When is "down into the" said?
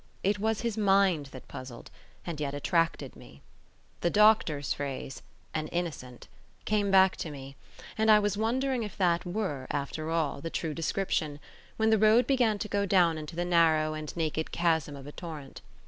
12.87-13.45